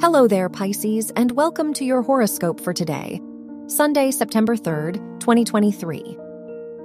Hello 0.00 0.28
there, 0.28 0.48
Pisces, 0.48 1.10
and 1.16 1.32
welcome 1.32 1.74
to 1.74 1.84
your 1.84 2.02
horoscope 2.02 2.60
for 2.60 2.72
today, 2.72 3.20
Sunday, 3.66 4.12
September 4.12 4.54
3rd, 4.54 4.94
2023. 5.18 6.16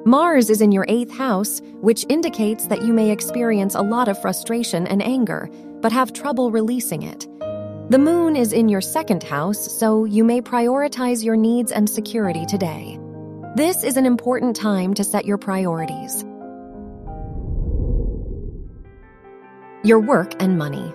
Mars 0.04 0.50
is 0.50 0.62
in 0.62 0.72
your 0.72 0.84
eighth 0.88 1.16
house, 1.16 1.62
which 1.76 2.08
indicates 2.10 2.66
that 2.66 2.82
you 2.82 2.92
may 2.92 3.12
experience 3.12 3.76
a 3.76 3.84
lot 3.84 4.08
of 4.08 4.20
frustration 4.20 4.88
and 4.88 5.04
anger, 5.04 5.48
but 5.80 5.92
have 5.92 6.12
trouble 6.12 6.50
releasing 6.50 7.04
it. 7.04 7.28
The 7.92 8.00
moon 8.00 8.36
is 8.36 8.52
in 8.52 8.68
your 8.68 8.82
second 8.82 9.22
house, 9.22 9.72
so 9.72 10.06
you 10.06 10.24
may 10.24 10.42
prioritize 10.42 11.24
your 11.24 11.36
needs 11.36 11.72
and 11.72 11.88
security 11.88 12.48
today. 12.48 13.00
This 13.56 13.84
is 13.84 13.96
an 13.96 14.08
important 14.08 14.56
time 14.56 14.96
to 14.96 15.04
set 15.04 15.26
your 15.26 15.38
priorities. 15.38 16.24
Your 19.84 20.00
work 20.00 20.34
and 20.42 20.58
money. 20.58 20.92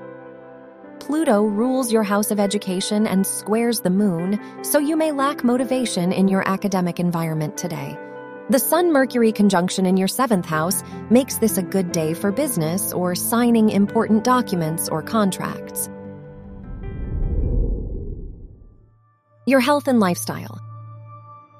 Pluto 1.08 1.42
rules 1.42 1.90
your 1.90 2.02
house 2.02 2.30
of 2.30 2.38
education 2.38 3.06
and 3.06 3.26
squares 3.26 3.80
the 3.80 3.88
moon, 3.88 4.38
so 4.62 4.78
you 4.78 4.94
may 4.94 5.10
lack 5.10 5.42
motivation 5.42 6.12
in 6.12 6.28
your 6.28 6.46
academic 6.46 7.00
environment 7.00 7.56
today. 7.56 7.98
The 8.50 8.58
Sun 8.58 8.92
Mercury 8.92 9.32
conjunction 9.32 9.86
in 9.86 9.96
your 9.96 10.06
seventh 10.06 10.44
house 10.44 10.82
makes 11.08 11.38
this 11.38 11.56
a 11.56 11.62
good 11.62 11.92
day 11.92 12.12
for 12.12 12.30
business 12.30 12.92
or 12.92 13.14
signing 13.14 13.70
important 13.70 14.22
documents 14.22 14.90
or 14.90 15.02
contracts. 15.02 15.88
Your 19.46 19.60
health 19.60 19.88
and 19.88 20.00
lifestyle. 20.00 20.60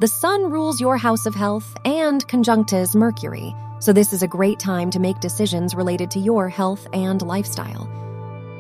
The 0.01 0.09
Sun 0.09 0.51
rules 0.51 0.78
your 0.78 0.98
house 0.98 1.25
of 1.25 1.34
health 1.34 1.75
and 1.87 2.27
conjuncts 2.28 2.95
Mercury, 2.95 3.55
so 3.80 3.95
this 3.95 4.12
is 4.12 4.23
a 4.23 4.28
great 4.28 4.59
time 4.59 4.91
to 4.91 5.01
make 5.01 5.20
decisions 5.20 5.75
related 5.75 6.11
to 6.11 6.19
your 6.19 6.51
health 6.51 6.87
and 6.92 7.23
lifestyle. 7.23 8.08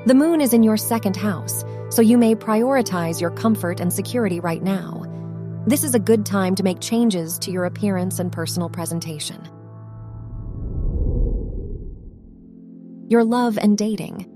The 0.08 0.14
moon 0.14 0.40
is 0.40 0.54
in 0.54 0.62
your 0.62 0.78
second 0.78 1.16
house, 1.16 1.66
so 1.90 2.00
you 2.00 2.16
may 2.16 2.34
prioritize 2.34 3.20
your 3.20 3.30
comfort 3.30 3.78
and 3.78 3.92
security 3.92 4.40
right 4.40 4.62
now. 4.62 5.04
This 5.66 5.84
is 5.84 5.94
a 5.94 5.98
good 5.98 6.24
time 6.24 6.54
to 6.54 6.62
make 6.62 6.80
changes 6.80 7.38
to 7.40 7.50
your 7.50 7.66
appearance 7.66 8.18
and 8.18 8.32
personal 8.32 8.70
presentation. 8.70 9.36
Your 13.10 13.22
love 13.22 13.58
and 13.58 13.76
dating. 13.76 14.26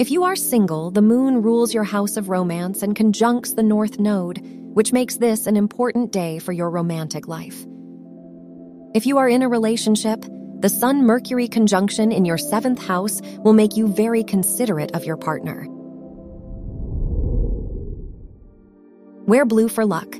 If 0.00 0.10
you 0.10 0.24
are 0.24 0.34
single, 0.34 0.90
the 0.90 1.00
moon 1.00 1.42
rules 1.42 1.72
your 1.72 1.84
house 1.84 2.16
of 2.16 2.28
romance 2.28 2.82
and 2.82 2.96
conjuncts 2.96 3.54
the 3.54 3.62
north 3.62 4.00
node, 4.00 4.40
which 4.42 4.92
makes 4.92 5.18
this 5.18 5.46
an 5.46 5.56
important 5.56 6.10
day 6.10 6.40
for 6.40 6.50
your 6.50 6.70
romantic 6.70 7.28
life. 7.28 7.64
If 8.96 9.06
you 9.06 9.18
are 9.18 9.28
in 9.28 9.42
a 9.42 9.48
relationship, 9.48 10.24
the 10.62 10.68
Sun 10.68 11.04
Mercury 11.04 11.48
conjunction 11.48 12.12
in 12.12 12.24
your 12.24 12.38
seventh 12.38 12.80
house 12.80 13.20
will 13.38 13.52
make 13.52 13.76
you 13.76 13.88
very 13.88 14.22
considerate 14.22 14.92
of 14.94 15.04
your 15.04 15.16
partner. 15.16 15.66
Wear 19.26 19.44
blue 19.44 19.68
for 19.68 19.84
luck. 19.84 20.16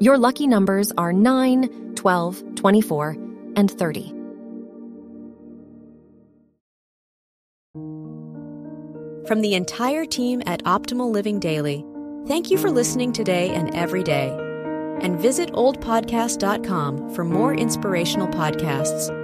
Your 0.00 0.18
lucky 0.18 0.48
numbers 0.48 0.92
are 0.98 1.12
9, 1.12 1.94
12, 1.94 2.56
24, 2.56 3.16
and 3.54 3.70
30. 3.70 4.10
From 9.28 9.40
the 9.42 9.54
entire 9.54 10.04
team 10.04 10.42
at 10.44 10.64
Optimal 10.64 11.12
Living 11.12 11.38
Daily, 11.38 11.84
thank 12.26 12.50
you 12.50 12.58
for 12.58 12.70
listening 12.70 13.12
today 13.12 13.50
and 13.50 13.72
every 13.76 14.02
day. 14.02 14.36
And 15.00 15.20
visit 15.20 15.52
oldpodcast.com 15.52 17.14
for 17.14 17.24
more 17.24 17.54
inspirational 17.54 18.26
podcasts. 18.26 19.23